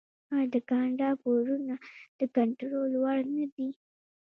[0.35, 1.75] آیا د کاناډا پورونه
[2.19, 3.69] د کنټرول وړ نه دي؟